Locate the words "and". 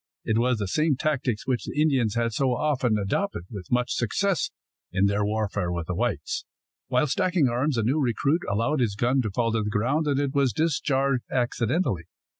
10.07-10.19